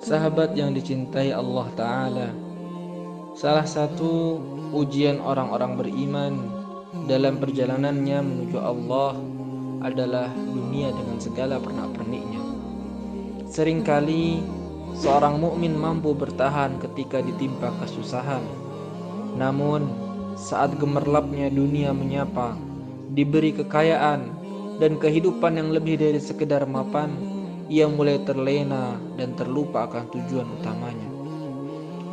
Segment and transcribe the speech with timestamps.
[0.00, 2.28] Sahabat yang dicintai Allah Ta'ala
[3.36, 4.40] Salah satu
[4.72, 6.34] ujian orang-orang beriman
[7.04, 9.20] dalam perjalanannya menuju Allah
[9.84, 12.40] adalah dunia dengan segala pernak-perniknya.
[13.52, 14.40] Seringkali
[14.96, 18.40] seorang mukmin mampu bertahan ketika ditimpa kesusahan.
[19.36, 19.84] Namun,
[20.32, 22.56] saat gemerlapnya dunia menyapa,
[23.12, 24.32] diberi kekayaan
[24.80, 27.39] dan kehidupan yang lebih dari sekedar mapan,
[27.70, 31.06] ia mulai terlena dan terlupa akan tujuan utamanya.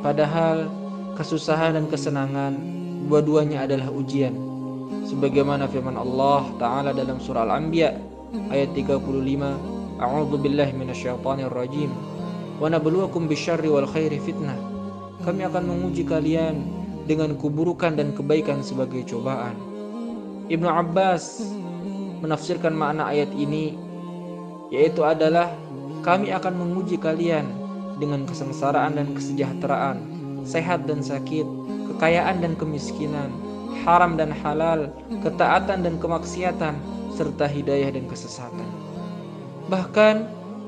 [0.05, 0.69] Padahal
[1.17, 2.53] kesusahan dan kesenangan
[3.09, 4.37] dua-duanya adalah ujian.
[5.09, 7.89] Sebagaimana firman Allah Ta'ala dalam surah Al-Anbiya
[8.53, 9.01] ayat 35,
[9.97, 11.89] A'udzu billahi minasyaitonir rajim.
[12.61, 14.57] Wa nabluwakum bisyarri wal khairi fitnah.
[15.25, 16.61] Kami akan menguji kalian
[17.09, 19.57] dengan keburukan dan kebaikan sebagai cobaan.
[20.53, 21.41] Ibnu Abbas
[22.21, 23.86] menafsirkan makna ayat ini
[24.73, 25.51] yaitu adalah
[26.03, 27.47] kami akan menguji kalian
[27.97, 29.97] dengan kesengsaraan dan kesejahteraan,
[30.45, 31.43] sehat dan sakit,
[31.93, 33.33] kekayaan dan kemiskinan,
[33.83, 34.87] haram dan halal,
[35.23, 36.77] ketaatan dan kemaksiatan,
[37.17, 38.69] serta hidayah dan kesesatan.
[39.67, 40.15] Bahkan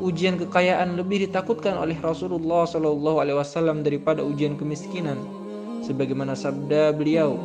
[0.02, 5.20] ujian kekayaan lebih ditakutkan oleh Rasulullah Shallallahu Alaihi Wasallam daripada ujian kemiskinan,
[5.86, 7.40] sebagaimana sabda beliau,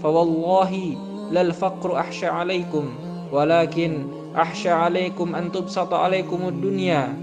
[0.00, 0.96] "Fawallahi
[1.34, 2.88] lal faqru ahsya alaikum,
[3.34, 7.14] walakin ahsya alaikum an tubsata alaikumud dunya.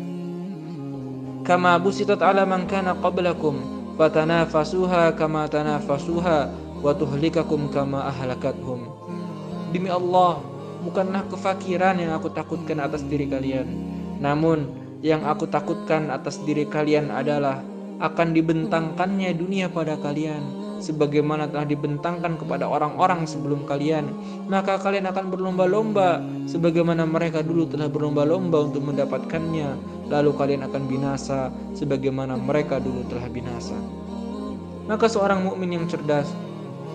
[1.43, 3.59] Kama busitat ala man kana qablakum
[3.99, 6.39] fatanafasuha kama tanafasuha
[6.79, 8.87] wa tuhlikakum kama ahlakathum.
[9.75, 10.39] Demi Allah
[10.87, 13.67] bukanlah kefakiran yang aku takutkan atas diri kalian.
[14.23, 14.71] Namun
[15.03, 17.59] yang aku takutkan atas diri kalian adalah
[17.99, 24.09] akan dibentangkannya dunia pada kalian sebagaimana telah dibentangkan kepada orang-orang sebelum kalian
[24.49, 30.01] maka kalian akan berlomba-lomba sebagaimana mereka dulu telah berlomba-lomba untuk mendapatkannya.
[30.11, 33.77] Lalu kalian akan binasa sebagaimana mereka dulu telah binasa.
[34.89, 36.27] Maka seorang mukmin yang cerdas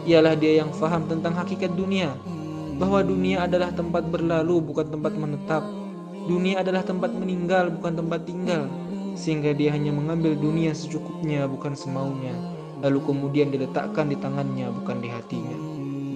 [0.05, 2.13] ialah dia yang faham tentang hakikat dunia
[2.77, 5.65] bahwa dunia adalah tempat berlalu bukan tempat menetap.
[6.29, 8.69] Dunia adalah tempat meninggal bukan tempat tinggal
[9.17, 12.37] sehingga dia hanya mengambil dunia secukupnya bukan semaunya
[12.83, 15.57] lalu kemudian diletakkan di tangannya bukan di hatinya.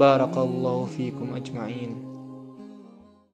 [0.00, 2.09] Barakallahu fiikum ajma'in